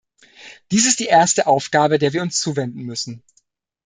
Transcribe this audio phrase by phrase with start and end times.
[0.71, 3.21] Dies ist die erste Aufgabe, der wir uns zuwenden müssen.